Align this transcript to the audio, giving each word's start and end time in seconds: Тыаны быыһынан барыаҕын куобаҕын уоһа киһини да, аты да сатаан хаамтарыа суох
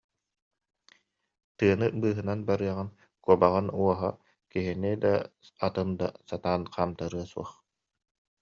Тыаны 1.57 1.87
быыһынан 2.01 2.39
барыаҕын 2.47 2.89
куобаҕын 3.23 3.67
уоһа 3.79 4.11
киһини 4.51 4.93
да, 5.03 5.13
аты 5.65 5.83
да 5.99 6.07
сатаан 6.29 6.61
хаамтарыа 6.73 7.25
суох 7.31 7.49